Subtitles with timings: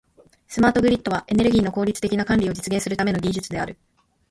[0.47, 3.77] スマートグリッドは、エネルギーの効率的な管理を実現するための技術である。